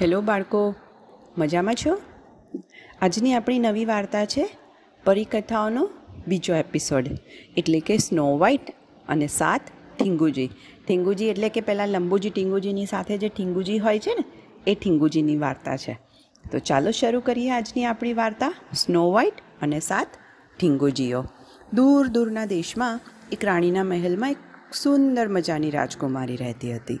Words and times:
Hello 0.00 0.20
બાળકો, 0.20 0.74
મજામાં 1.38 1.74
છો? 1.74 1.98
આજની 3.02 3.34
આપણી 3.34 3.58
નવી 3.58 3.84
વાર્તા 3.84 4.24
છે 4.24 4.50
પરિકથાઓનો 5.04 5.90
બીજો 6.28 6.54
એપિસોડ, 6.54 7.06
એટલે 7.56 7.80
કે 7.80 7.96
સ્નો 7.98 8.36
વ્હાઇટ 8.38 8.60
અને 9.08 9.26
સાત 9.26 9.60
ઠીંગુજી. 9.98 10.50
ઠીંગુજી 10.88 11.24
એટલે 11.24 11.48
કે 11.48 11.60
પહેલાં 11.60 11.88
લંબુજી 11.88 12.30
ઠીંગુજીની 12.30 12.86
સાથે 12.86 13.18
જે 13.18 13.28
ઠીંગુજી 13.28 13.78
હોય 13.78 13.98
છે 13.98 14.14
ને, 14.18 14.24
એ 14.66 14.74
ઠીંગુજીની 14.74 15.36
વાર્તા 15.36 15.76
છે. 15.76 15.98
તો 16.52 16.58
ચાલો 16.58 16.90
શરૂ 16.90 17.20
કરીએ 17.20 17.50
આજની 17.50 17.84
આપણી 17.84 18.12
વાર્તા 18.12 18.52
સ્નો 18.74 19.10
વ્હાઇટ 19.10 19.34
અને 19.62 19.80
સાત 19.80 20.06
ઠીંગુજીઓ. 20.60 21.24
દૂર 21.72 22.06
દૂરના 22.06 22.44
દેશમાં 22.44 23.00
એક 23.32 23.44
રાણીના 23.44 23.82
મહેલમાં 23.84 24.30
એક 24.30 24.38
સુંદર 24.74 25.28
મજાની 25.28 25.70
રાજકુમારી 25.70 26.36
રહેતી 26.36 26.74
હતી. 26.76 27.00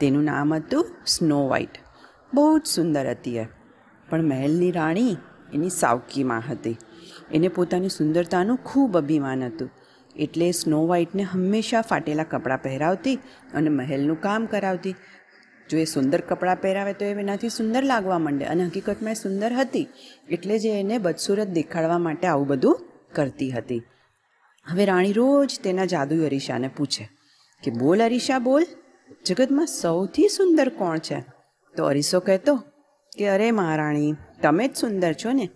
તેનું 0.00 0.24
નામ 0.24 0.54
હતું 0.54 0.86
સ્નો 1.06 1.48
વ્હાઇટ 1.48 1.85
બહુ 2.36 2.58
જ 2.58 2.66
સુંદર 2.66 3.06
હતી 3.10 3.44
પણ 4.08 4.24
મહેલની 4.24 4.70
રાણી 4.70 5.16
એની 5.54 5.70
સાવકીમાં 5.70 6.42
હતી. 6.50 6.76
એને 7.32 7.48
પોતાની 7.48 7.88
સુંદરતાનું 7.88 8.58
ખૂબ 8.64 8.98
અભિમાન 8.98 9.44
હતું. 9.44 9.70
એટલે 10.16 10.50
સ્નો 10.52 10.86
વ્હાઇટને 10.86 11.22
હંમેશા 11.22 11.82
ફાટેલા 11.82 12.22
કપડાં 12.22 12.62
પહેરાવતી 12.62 13.14
અને 13.54 13.70
મહેલનું 13.70 14.20
કામ 14.20 14.46
કરાવતી. 14.46 14.94
જો 15.70 15.78
એ 15.78 15.84
સુંદર 15.84 16.20
કપડાં 16.20 16.60
પહેરાવે 16.60 16.92
તો 16.92 17.04
એ 17.04 17.10
એનાથી 17.10 17.48
સુંદર 17.48 17.82
લાગવા 17.84 18.18
માંડે 18.18 18.44
અને 18.44 18.64
હકીકતમાં 18.64 19.12
એ 19.12 19.14
સુંદર 19.14 19.52
હતી. 19.52 19.86
એટલે 20.28 20.58
જ 20.58 20.66
એને 20.66 20.98
બદસુરત 20.98 21.48
દેખાડવા 21.48 21.98
માટે 21.98 22.26
આવું 22.26 22.46
બધું 22.46 22.76
કરતી 23.14 23.50
હતી. 23.50 23.82
હવે 24.66 24.84
રાણી 24.84 25.12
રોજ 25.12 25.60
તેના 25.64 25.84
જાદુ 25.84 26.24
અરીશાને 26.24 26.68
પૂછે 26.68 27.08
કે, 27.62 27.70
બોલ 27.70 28.02
અરીશા 28.02 28.38
બોલ, 28.38 28.64
જગતમાં 29.26 29.66
સૌથી 29.66 30.28
સુંદર 30.28 30.68
કોણ 30.68 30.98
છે? 30.98 31.18
તો 31.76 31.84
અરીસો 31.84 32.20
કહેતો 32.20 32.56
કે, 33.18 33.28
અરે 33.28 33.50
મહારાણી, 33.50 34.12
તમે 34.42 34.68
જ 34.68 34.76
સુંદર 34.76 35.12
છો 35.12 35.32
ને. 35.32 35.48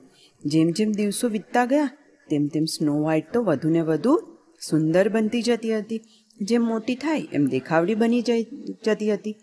જેમ 0.45 0.71
જેમ 0.71 0.93
દિવસો 0.93 1.29
વીતતા 1.29 1.65
ગયા, 1.65 1.91
તેમ 2.31 2.47
તેમ 2.47 2.65
સ્નો 2.65 3.03
વ્હાઇટ 3.03 3.33
તો 3.33 3.43
વધુ 3.43 3.69
ને 3.69 3.81
વધુ 3.81 4.37
સુંદર 4.71 5.09
બનતી 5.09 5.43
જતી 5.43 5.79
હતી. 5.79 6.01
જેમ 6.41 6.63
મોટી 6.63 6.95
થાય, 6.95 7.29
એમ 7.33 7.47
દેખાવડી 7.47 7.95
બની 7.95 8.23
જતી 8.87 9.13
હતી. 9.13 9.37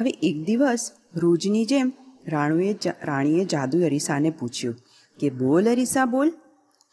હવે 0.00 0.10
એક 0.10 0.44
દિવસ 0.44 0.90
રોજની 1.14 1.64
જેમ 1.64 1.92
રાણુએ 2.26 2.76
રાણીએ 3.02 3.44
જાદુ 3.44 3.84
અરીસાને 3.84 4.30
પૂછ્યું 4.30 4.74
કે, 5.18 5.30
બોલ 5.30 5.70
અરીસા, 5.70 6.04
બોલ. 6.04 6.32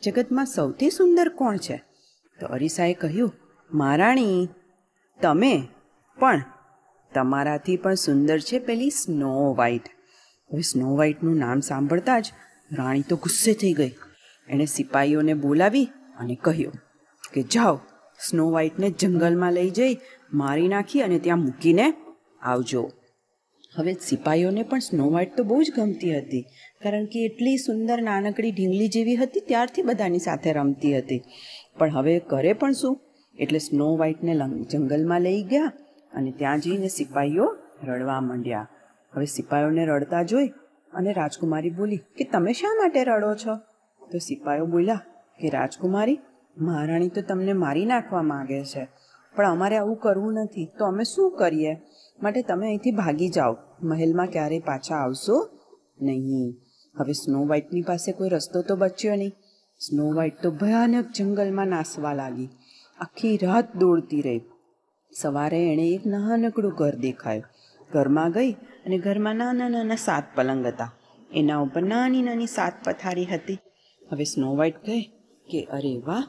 જગતમાં 0.04 0.46
સૌથી 0.46 0.90
સુંદર 0.90 1.30
કોણ 1.30 1.58
છે? 1.58 1.84
તો 2.40 2.48
અરીસાએ 2.48 2.94
કહ્યું, 2.94 3.34
મહારાણી, 3.72 4.48
તમે. 5.22 5.68
પણ 6.20 6.44
તમારાથી 7.16 7.78
પણ 7.78 7.94
સુંદર 7.96 8.40
છે 8.40 8.60
પેલી 8.60 8.90
સ્નો 8.90 9.34
વ્હાઇટ. 9.58 9.86
હવે 10.50 10.62
સ્નો 10.62 10.96
વ્હાઇટનું 10.96 11.38
નામ 11.38 11.60
સાંભળતા 11.60 12.20
જ 12.20 12.34
રાણી 12.72 13.08
તો 13.10 13.16
ગુસ્સે 13.16 13.54
થઈ 13.54 13.74
ગઈ. 13.74 13.94
એણે 14.48 14.66
સિપાહીઓને 14.66 15.34
બોલાવી 15.34 15.88
અને 16.18 16.38
કહ્યું 16.42 16.74
કે, 17.34 17.44
જાઓ, 17.44 17.80
સ્નો 18.30 18.50
વ્હાઇટને 18.52 18.90
જંગલમાં 18.90 19.54
લઈ 19.54 19.70
જઈ, 19.70 19.94
મારી 20.34 20.68
નાખી 20.68 21.02
અને 21.02 21.20
ત્યાં 21.20 21.40
મૂકીને 21.40 21.94
આવજો. 22.42 22.84
હવે 23.78 23.94
સિપાહીઓને 24.02 24.64
પણ 24.64 24.80
સ્નો 24.80 25.10
વ્હાઇટ 25.10 25.36
તો 25.38 25.44
બહુ 25.44 25.64
જ 25.64 25.72
ગમતી 25.76 26.18
હતી, 26.18 26.44
કારણ 26.84 27.06
કે 27.06 27.26
એટલી 27.26 27.58
સુંદર 27.58 28.02
નાનકડી 28.02 28.52
ઢીંગલી 28.52 28.88
જેવી 28.88 29.16
હતી, 29.16 29.40
ત્યારથી 29.40 29.82
બધાની 29.82 30.20
સાથે 30.20 30.54
રમતી 30.54 30.98
હતી. 30.98 31.22
પણ 31.78 31.92
હવે 31.92 32.20
કરે 32.20 32.54
પણ 32.54 32.72
શું? 32.72 33.02
એટલે 33.40 33.60
સ્નો 33.60 33.88
વ્હાઇટને 33.96 34.38
જંગલમાં 34.72 35.22
લઈ 35.22 35.42
ગયા 35.44 35.72
અને 36.16 36.32
ત્યાં 36.32 36.60
જઈને 36.60 36.88
સિપાહીઓ 36.88 37.56
રડવા 37.84 38.22
માંડ્યા. 38.22 38.68
હવે 39.16 39.26
સિપાહીઓને 39.26 39.86
રડતા 39.86 40.24
જોઈ 40.24 40.48
અને 40.94 41.14
રાજકુમારી 41.14 41.70
બોલી, 41.70 41.98
કે 41.98 42.24
તમે 42.24 42.54
શા 42.54 42.68
માટે 42.78 43.04
રડો 43.04 43.34
છો? 43.34 43.56
તો 44.12 44.18
સિપાહીઓ 44.18 44.66
બોલ્યા, 44.66 45.02
કે 45.40 45.50
રાજકુમારી, 45.50 46.20
મહારાણી 46.58 47.10
તો 47.10 47.22
તમને 47.22 47.54
મારી 47.54 47.86
નાખવા 47.86 48.22
માંગે 48.22 48.64
છે, 48.66 48.88
પણ 49.36 49.50
અમારે 49.50 49.78
આવું 49.78 49.96
કરવું 49.96 50.34
નથી, 50.34 50.72
તો 50.80 50.86
અમે 50.86 51.04
શું 51.04 51.32
કરીએ? 51.32 51.82
માટે 52.24 52.42
તમે 52.42 52.68
અહીંથી 52.68 52.92
ભાગી 52.92 53.30
જાઓ, 53.30 53.58
મહેલમાં 53.84 54.28
ક્યારેય 54.28 54.60
પાછા 54.60 54.96
આવશો 54.96 55.50
નહીં. 56.02 56.56
હવે 57.00 57.14
સ્નો 57.14 57.46
વ્હાઇટની 57.46 57.82
પાસે 57.82 58.12
કોઈ 58.12 58.30
રસ્તો 58.30 58.62
તો 58.62 58.76
બચ્યો 58.76 59.16
નહીં. 59.16 59.32
સ્નો 59.80 60.12
વ્હાઇટ 60.12 60.42
તો 60.42 60.52
ભયાનક 60.52 61.06
જંગલમાં 61.16 61.68
નાસવા 61.68 62.14
લાગી. 62.14 62.50
આખી 63.00 63.38
રાત 63.38 63.76
દોડતી 63.76 64.22
રહી. 64.22 64.42
સવારે 65.22 65.74
એણે 65.74 65.88
એક 65.88 66.06
નાનકડું 66.06 66.72
ઘર 66.72 66.96
દેખાયું. 66.96 67.44
ઘરમાં 67.94 68.32
ગઈ 68.32 68.52
અને 68.52 68.98
ઘરમાં 68.98 69.36
નાના 69.36 69.70
નાના 69.70 69.96
સાત 69.96 70.24
પલંગ 70.36 70.68
હતા. 70.68 70.94
એના 71.34 71.58
ઉપર 71.58 71.82
નાની 71.82 72.22
નાની 72.22 72.48
સાત 72.48 72.74
પથારી 72.86 73.26
હતી. 73.26 73.58
હવે 74.12 74.24
સ્નો 74.24 74.56
વ્હાઇટ 74.56 74.76
કહે 74.76 75.02
કે, 75.52 75.64
અરે 75.64 75.98
વાહ, 75.98 76.24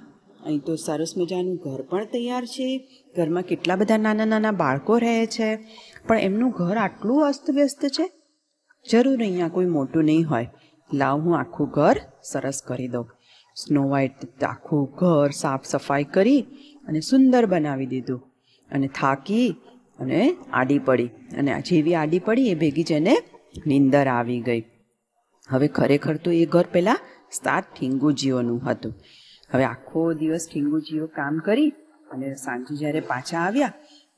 અહીં 0.44 0.58
તો 0.58 0.76
સરસ 0.76 1.14
મજાનું 1.16 1.56
ઘર 1.56 1.82
પણ 1.82 2.04
તૈયાર 2.04 2.44
છે. 2.44 2.88
ઘરમાં 3.16 3.42
કેટલા 3.42 3.76
બધા 3.76 3.96
નાના 3.96 4.25
નાના 4.25 4.50
બાળકો 4.50 4.98
રહે 4.98 5.26
છે. 5.26 5.56
પણ 6.08 6.19
એમનું 6.19 6.50
ઘર 6.50 6.76
આટલું 6.76 7.28
અસ્તવ્યસ્ત 7.28 7.86
છે? 7.86 8.10
જરૂર 8.91 9.20
અહીંયા 9.20 9.48
કોઈ 9.48 9.66
મોટું 9.66 10.04
નહીં 10.04 10.28
હોય. 10.28 10.48
લાવ 10.94 11.20
હું 11.20 11.38
આખું 11.38 11.69
ઘર 11.69 11.96
સરસ 12.22 12.62
કરી 12.66 12.88
દઉં. 12.88 13.08
સ્નો 13.56 13.88
વ્હાઇટ 13.88 14.44
આખું 14.44 14.94
ઘર 14.94 15.30
સાફ 15.30 15.64
સફાઈ 15.64 16.04
કરી 16.04 16.46
અને 16.88 17.00
સુંદર 17.00 17.46
બનાવી 17.46 17.86
દીધું. 17.86 18.35
અને 18.71 18.88
થાકી 18.94 19.49
અને 19.99 20.21
આડી 20.53 20.78
પડી. 20.78 21.10
અને 21.38 21.62
જેવી 21.69 21.94
આડી 21.94 22.19
પડી, 22.19 22.49
એ 22.49 22.54
ભેગી 22.54 22.82
જ 22.82 22.93
એને 22.93 23.15
નીંદર 23.66 24.06
આવી 24.09 24.41
ગઈ. 24.41 24.62
હવે 25.49 25.69
ખરેખર 25.69 26.16
તો 26.16 26.31
એ 26.31 26.44
ઘર 26.47 26.66
પહેલાં 26.72 27.00
સાત 27.32 27.65
ઠીંગુજીઓનું 27.81 28.60
હતું. 28.71 28.94
હવે 29.55 29.65
આખો 29.65 30.12
દિવસ 30.12 30.47
ઠીંગુજીઓ 30.53 31.06
કામ 31.06 31.38
કરી 31.38 31.71
અને 32.10 32.34
સાંજે 32.34 32.76
જ્યારે 32.76 33.00
પાછા 33.00 33.38
આવ્યા, 33.38 33.72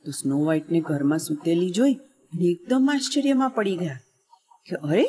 તો 0.04 0.10
સ્નો 0.10 0.36
વ્હાઈટને 0.44 0.80
ઘરમાં 0.80 1.18
સૂતેલી 1.18 1.70
જોઈ 1.70 1.94
અને 2.32 2.44
એકદમ 2.44 2.90
આશ્ચર્યમાં 2.92 3.50
પડી 3.50 3.76
ગયા 3.76 4.00
કે 4.66 4.76
અરે, 4.76 5.06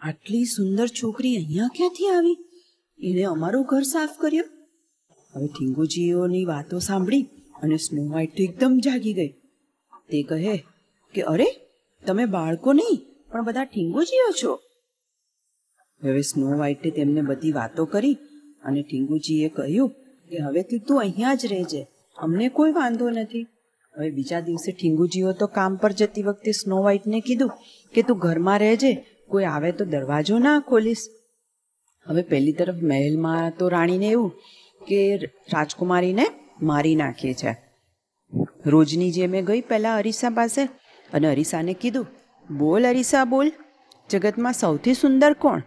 આટલી 0.00 0.44
સુંદર 0.44 0.86
છોકરી 0.86 1.36
અહીંયા 1.36 1.74
ક્યાંથી 1.76 2.08
આવી? 2.08 2.36
એણે 3.00 3.22
અમારું 3.24 3.64
ઘર 3.64 3.82
સાફ 3.82 4.14
કર્યું? 4.20 4.48
હવે 5.34 5.46
ઠીંગુજીઓની 5.46 6.44
વાતો 6.44 6.78
સાંભળી 6.78 7.26
અને 7.62 7.76
સ્નો 7.76 8.02
વ્હાઈટ 8.02 8.40
એકદમ 8.40 8.78
જાગી 8.84 9.12
ગઈ. 9.12 9.28
તે 9.92 10.22
કહે 10.22 10.64
કે, 11.14 11.22
અરે, 11.22 11.46
તમે 12.06 12.24
બાળકો 12.24 12.72
નહીં, 12.72 13.00
પણ 13.30 13.44
બધા 13.44 13.64
ઠીંગુજીઓ 13.64 14.30
છો. 14.42 14.60
હવે 16.04 16.20
સ્નો 16.20 16.56
વ્હાઈટે 16.56 16.90
તેમને 16.90 17.20
બધી 17.20 17.52
વાતો 17.52 17.84
કરી 17.84 18.14
અને 18.64 18.82
ઠીંગુજીએ 18.82 19.48
કહ્યું 19.48 19.88
કે 20.30 20.38
હવેથી 20.38 20.78
તું 20.78 21.00
અહીંયા 21.00 21.34
જ 21.34 21.46
રહેજે, 21.46 21.86
અમને 22.16 22.48
કોઈ 22.48 22.72
વાંધો 22.72 23.10
નથી. 23.10 23.42
હવે 23.96 24.10
બીજા 24.10 24.40
દિવસે 24.40 24.72
ઠીંગુજીઓ 24.72 25.32
તો 25.32 25.46
કામ 25.46 25.76
પર 25.76 25.92
જતી 25.92 26.22
વખતે 26.22 26.52
સ્નો 26.52 26.82
વ્હાઈટને 26.82 27.20
કીધું 27.20 27.50
કે, 27.94 28.02
તું 28.02 28.18
ઘરમાં 28.18 28.58
રહેજે, 28.58 29.06
કોઈ 29.28 29.44
આવે 29.44 29.72
તો 29.72 29.84
દરવાજો 29.84 30.38
ના 30.38 30.60
ખોલીશ. 30.60 30.98
હવે 32.06 32.22
પહેલી 32.22 32.52
તરફ 32.52 32.74
મહેલમાં 32.82 33.52
તો 33.58 33.68
રાણીને 33.68 34.08
એવું 34.08 34.30
કે 34.88 35.16
રાજકુમારીને 35.52 36.26
મારી 36.60 36.96
નાખીએ 36.96 37.34
છે. 37.34 37.56
રોજની 38.66 39.10
જે 39.10 39.26
મેં 39.26 39.44
ગઈ 39.44 39.60
પહેલાં 39.60 39.96
અરીસા 39.96 40.30
પાસે 40.30 40.64
અને 41.12 41.28
અરીસાને 41.28 41.74
કીધું, 41.74 42.06
બોલ 42.56 42.88
અરીસા, 42.88 43.24
બોલ. 43.24 43.52
જગતમાં 44.10 44.52
સૌથી 44.52 44.94
સુંદર 44.94 45.32
કોણ? 45.32 45.62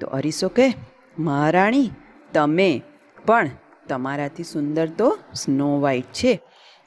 તો 0.00 0.06
અરીસો 0.06 0.48
કહે, 0.48 0.74
મહારાણી, 1.18 1.90
તમે. 2.32 2.82
પણ 3.26 3.50
તમારાથી 3.88 4.42
સુંદર 4.42 4.86
તો 4.86 5.18
સ્નો 5.34 5.80
વ્હાઇટ 5.80 6.04
છે. 6.04 6.40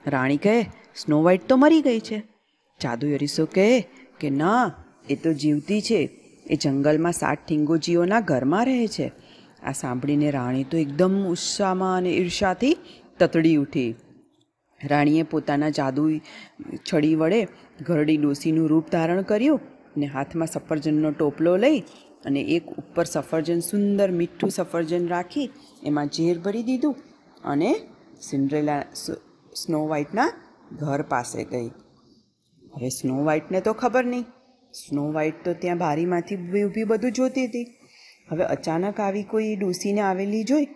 રાણી 0.07 0.37
કહે, 0.37 0.61
સ્નો 0.95 1.21
વ્હાઇટ 1.21 1.47
તો 1.47 1.57
મરી 1.57 1.81
ગઈ 1.81 1.99
છે. 1.99 2.23
જાદુ 2.83 3.13
અરીસો 3.13 3.45
કહે 3.45 3.87
કે, 4.19 4.29
ના, 4.29 4.71
એ 5.09 5.15
તો 5.15 5.33
જીવતી 5.33 5.81
છે. 5.81 6.09
એ 6.49 6.55
જંગલમાં 6.55 7.11
સાત 7.11 7.37
ઠીંગોજીઓના 7.47 8.19
ઘરમાં 8.19 8.65
રહે 8.65 8.87
છે. 8.87 9.11
આ 9.63 9.71
સાંભળીને 9.71 10.31
રાણી 10.31 10.63
તો 10.63 10.77
એકદમ 10.77 11.25
ઉત્સાહમાં 11.25 11.97
અને 11.97 12.09
ઈર્ષાથી 12.09 12.77
તતડી 13.19 13.55
ઉઠી. 13.55 13.91
રાણીએ 14.81 15.23
પોતાના 15.23 15.69
જાદુ 15.69 16.03
છડી 16.89 17.15
વડે 17.15 17.39
ઘરડી 17.81 18.17
ડોસીનું 18.17 18.69
રૂપ 18.69 18.91
ધારણ 18.91 19.21
કર્યું 19.21 19.61
અને 19.95 20.05
હાથમાં 20.05 20.47
સફરજનનો 20.47 21.11
ટોપલો 21.11 21.53
લઈ 21.57 21.79
અને 22.25 22.41
એક 22.55 22.65
ઉપર 22.71 23.05
સફરજન, 23.05 23.59
સુંદર 23.59 24.09
મીઠું 24.11 24.49
સફરજન 24.49 25.07
રાખી 25.07 25.49
એમાં 25.83 26.07
ઝેર 26.07 26.37
ભરી 26.39 26.63
દીધું 26.63 26.95
અને 27.43 27.71
સિન્ડ્રેલા 28.21 28.81
સ્નો 29.55 29.79
વ્હાઇટના 29.87 30.29
ઘર 30.71 31.01
પાસે 31.01 31.43
ગઈ. 31.43 31.69
હવે 32.75 32.89
સ્નો 32.89 33.23
વ્હાઇટને 33.23 33.59
તો 33.61 33.73
ખબર 33.73 34.05
નહીં. 34.05 34.25
સ્નો 34.73 35.03
વ્હાઇટ 35.11 35.43
તો 35.45 35.53
ત્યાં 35.53 35.77
બારીમાંથી 35.77 36.63
ઊભી 36.63 36.83
બધું 36.83 37.11
જોતી 37.11 37.45
હતી. 37.45 37.65
હવે 38.31 38.43
અચાનક 38.45 38.99
આવી 38.99 39.23
કોઈ 39.23 39.55
ડોસીને 39.55 40.01
આવેલી 40.01 40.43
જોઈ 40.43 40.67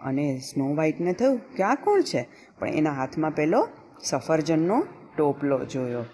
અને 0.00 0.40
સ્નો 0.40 0.74
વ્હાઇટને 0.74 1.12
થયું 1.12 1.38
કે 1.56 1.62
આ 1.62 1.74
કોણ 1.74 2.02
છે? 2.02 2.28
પણ 2.58 2.68
એના 2.68 2.92
હાથમાં 2.92 3.30
પેલો 3.30 3.68
સફરજનનો 4.04 4.86
ટોપલો 5.16 5.64
જોયો. 5.64 6.04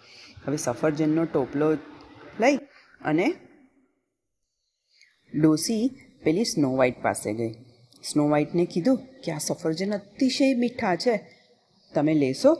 હવે 0.46 0.56
સફરજનનો 0.56 1.24
ટોપલો 1.24 1.72
લઈ 2.40 2.56
અને 3.04 3.34
ડોસી 5.40 5.90
પેલી 6.24 6.44
સ્નો 6.44 6.76
વ્હાઇટ 6.76 7.02
પાસે 7.02 7.34
ગઈ. 7.34 7.52
સ્નો 8.02 8.28
વ્હાઇટને 8.28 8.66
કીધું 8.66 8.96
કે 8.96 9.32
આ 9.32 9.38
સફરજન 9.38 9.94
અતિશય 9.94 10.54
મીઠા 10.54 10.96
છે. 10.96 11.20
તમે 11.94 12.14
લેશો? 12.14 12.56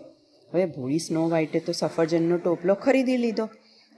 હવે 0.55 0.67
ભૂરી 0.67 0.99
સ્નો 0.99 1.29
વ્હાઇટે 1.29 1.61
તો 1.61 1.73
સફરજનનો 1.73 2.38
ટોપલો 2.38 2.75
ખરીદી 2.75 3.17
લીધો. 3.17 3.44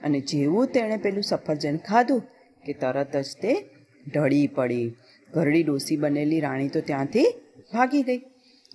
અને 0.03 0.19
જેવું 0.19 0.67
તેણે 0.67 0.97
પેલું 0.97 1.23
સફરજન 1.23 1.77
ખાધું 1.77 2.23
કે 2.65 2.73
તરત 2.73 3.17
જ 3.17 3.25
તે 3.41 3.69
ઢળી 4.13 4.47
પડી. 4.47 4.95
ઘરડી 5.33 5.63
ડોસી 5.63 5.97
બનેલી 5.97 6.39
રાણી 6.39 6.67
તો 6.67 6.81
ત્યાંથી 6.81 7.25
ભાગી 7.73 8.03
ગઈ. 8.03 8.17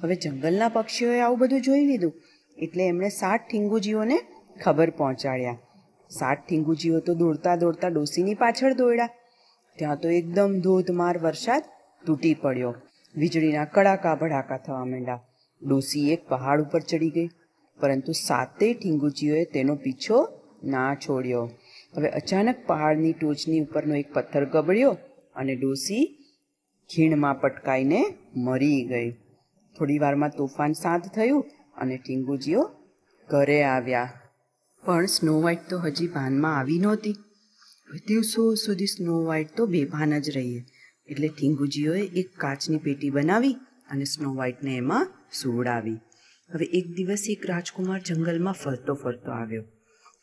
હવે 0.02 0.14
જંગલના 0.14 0.68
પક્ષીઓએ 0.68 1.20
આવું 1.20 1.38
બધું 1.38 1.60
જોઈ 1.60 1.84
લીધું. 1.84 2.12
એટલે 2.58 2.86
એમણે 2.86 3.08
સાત 3.08 3.40
ઠીંગુજીઓને 3.50 4.18
ખબર 4.64 4.90
પહોંચાડ્યા. 4.90 5.58
સાત 6.10 6.38
ઠીંગુજીઓ 6.48 7.00
તો 7.00 7.14
દોડતા 7.14 7.56
દોડતા 7.56 7.88
ડોસીની 7.88 8.34
પાછળ 8.34 8.72
દોડ્યા. 8.72 9.08
ત્યાં 9.76 9.96
તો 9.96 10.08
એકદમ 10.08 10.60
ધોધમાર 10.60 11.18
વરસાદ 11.18 11.64
તૂટી 12.06 12.34
પડ્યો. 12.34 12.74
વીજળીના 13.14 13.64
કડાકા 13.64 14.14
ભડાકા 14.14 14.56
થવા 14.56 14.84
માંડ્યા. 14.84 15.20
ડોસી 15.62 16.12
એક 16.12 16.28
પહાડ 16.28 16.60
ઉપર 16.60 16.80
ચડી 16.80 17.10
ગઈ. 17.10 17.28
પરંતુ 17.80 18.12
સાતેય 18.12 18.74
ઠીંગુજીઓએ 18.74 19.44
તેનો 19.44 19.74
પીછો 19.76 20.38
ના 20.64 20.94
છોડ્યો. 20.94 21.50
હવે 21.96 22.08
અચાનક 22.08 22.56
પહાડની 22.66 23.12
ટોચની 23.12 23.60
ઉપરનો 23.60 23.94
એક 23.94 24.12
પથ્થર 24.12 24.44
ગબડ્યો 24.44 24.96
અને 25.36 25.56
ડોસી 25.56 26.18
ખીણમાં 26.94 27.40
પટકાઈને 27.40 28.14
મરી 28.36 28.84
ગઈ. 28.84 29.10
થોડી 29.78 29.98
વારમાં 29.98 30.30
તોફાન 30.30 30.72
શાંત 30.72 31.02
થયું 31.14 31.44
અને 31.76 31.96
ઠીંગુજીઓ 31.96 32.70
ઘરે 33.30 33.62
આવ્યા. 33.62 34.08
પણ 34.84 35.06
સ્નો 35.06 35.40
વ્હાઇટ 35.40 35.58
તો 35.70 35.78
હજી 35.78 36.06
ભાનમાં 36.06 36.58
આવી 36.58 36.78
નહોતી. 36.78 37.12
દિવસો 38.06 38.54
સુધી 38.54 38.86
સ્નો 38.86 39.24
વ્હાઇટ 39.24 39.56
તો 39.56 39.66
બેભાન 39.66 40.20
જ 40.20 40.30
રહીએ. 40.30 40.64
એટલે 41.08 41.28
ઠીંગુજીઓએ 41.28 42.00
એક 42.00 42.28
કાચની 42.36 42.78
પેટી 42.78 43.10
બનાવી 43.10 43.52
અને 43.90 44.04
સ્નો 44.04 44.34
વ્હાઇટને 44.34 44.76
એમાં 44.76 45.10
સુવડાવી. 45.32 45.94
હવે 46.54 46.64
એક 46.64 46.86
દિવસ 46.96 47.24
એક 47.30 47.46
રાજકુમાર 47.46 48.00
જંગલમાં 48.06 48.52
ફરતો 48.52 48.94
ફરતો 48.94 49.30
આવ્યો. 49.30 49.64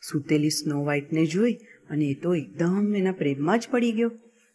સૂતેલી 0.02 0.50
સ્નો 0.50 0.84
વ્હાઇટને 0.84 1.26
જોઈ 1.26 1.54
અને 1.90 2.04
એ 2.04 2.14
તો 2.14 2.34
એકદમ 2.34 2.94
એના 2.94 3.12
પ્રેમમાં 3.12 3.58
જ 3.58 3.68
પડી 3.70 3.92
ગયો. 3.92 4.10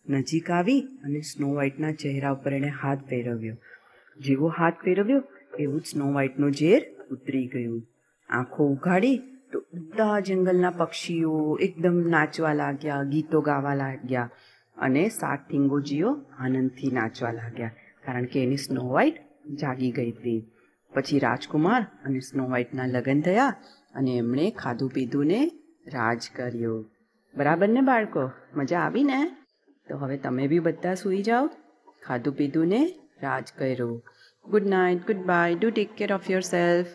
નજીક 0.09 0.51
આવી 0.51 0.81
અને 1.03 1.21
સ્નો 1.21 1.53
વ્હાઇટના 1.53 1.91
ચહેરા 1.91 2.31
ઉપર 2.31 2.53
એણે 2.53 2.67
હાથ 2.67 3.03
ફેરવ્યો. 3.09 3.55
જેવો 4.19 4.47
હાથ 4.47 4.73
ફેરવ્યો, 4.85 5.21
એવું 5.59 5.81
જ 5.81 5.85
સ્નો 5.85 6.11
વ્હાઇટનું 6.11 6.51
ઝેર 6.51 6.81
ઉતરી 7.11 7.47
ગયું. 7.47 7.81
આંખો 8.29 8.63
ઉઘાડી 8.65 9.17
તો 9.51 9.59
બધા 9.73 10.19
જંગલના 10.19 10.71
પક્ષીઓ 10.71 11.57
એકદમ 11.61 11.97
નાચવા 12.09 12.53
લાગ્યા, 12.53 13.03
ગીતો 13.03 13.41
ગાવા 13.41 13.75
લાગ્યા 13.75 14.29
અને 14.77 15.09
સાત 15.09 15.39
ઠીંગોજીઓ 15.49 16.11
આનંદથી 16.39 16.91
નાચવા 16.91 17.31
લાગ્યા, 17.31 17.71
કારણ 18.05 18.25
કે 18.25 18.43
એની 18.43 18.57
સ્નો 18.57 18.89
વ્હાઇટ 18.89 19.17
જાગી 19.55 19.91
ગઈ 19.91 20.11
હતી. 20.11 20.41
પછી 20.93 21.19
રાજકુમાર 21.19 21.81
અને 22.05 22.19
સ્નો 22.19 22.47
વ્હાઇટના 22.47 22.85
લગ્ન 22.85 23.21
થયા 23.21 23.53
અને 23.95 24.17
એમણે 24.17 24.51
ખાધું 24.51 24.89
પીધું 24.89 25.25
ને 25.25 25.51
રાજ 25.87 26.21
કર્યો. 26.35 26.85
બરાબર 27.35 27.69
ને 27.69 27.81
બાળકો? 27.81 28.31
મજા 28.55 28.79
આવી 28.79 29.03
ને? 29.03 29.44
તો 29.87 29.97
હવે 29.97 30.17
તમે 30.17 30.47
બી 30.47 30.59
બધા 30.59 30.93
સૂઈ 30.93 31.21
જાઓ, 31.21 31.47
ખાધું 32.05 32.33
પીધું 32.33 32.67
ને 32.67 32.83
રાજ 33.21 33.51
કર્યો. 33.57 34.01
Good 34.45 34.67
night 34.67 35.07
goodbye 35.25 35.55
do 35.55 35.69
take 35.69 35.95
care 35.97 36.13
of 36.13 36.29
yourself 36.41 36.87